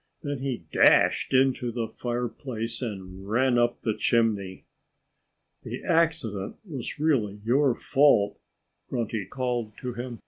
Then 0.23 0.39
he 0.39 0.65
dashed 0.73 1.31
into 1.31 1.71
the 1.71 1.87
fireplace 1.87 2.81
and 2.81 3.29
ran 3.29 3.59
up 3.59 3.81
the 3.83 3.95
chimney. 3.95 4.65
"The 5.61 5.83
accident 5.83 6.55
was 6.67 6.99
really 6.99 7.35
your 7.43 7.75
fault," 7.75 8.39
Grunty 8.89 9.27
called 9.27 9.77
to 9.77 9.93
him. 9.93 10.19